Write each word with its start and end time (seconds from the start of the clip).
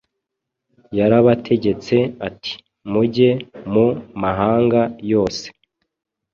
Yarabategetse 0.97 1.95
ati, 2.27 2.53
“Mujye 2.91 3.29
mu 3.71 3.85
mahanga 4.21 4.81
yose. 5.11 5.45